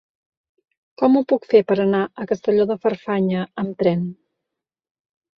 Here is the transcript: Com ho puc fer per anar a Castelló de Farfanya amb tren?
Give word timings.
Com 1.01 1.17
ho 1.17 1.21
puc 1.31 1.43
fer 1.51 1.59
per 1.71 1.75
anar 1.83 1.99
a 2.23 2.25
Castelló 2.31 2.65
de 2.71 2.77
Farfanya 2.85 3.43
amb 3.65 3.77
tren? 3.83 4.01